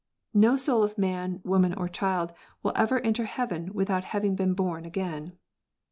[0.33, 4.83] !N"o soul of man, woman, or child, will ever enter heaven without having been born
[4.83, 5.33] again.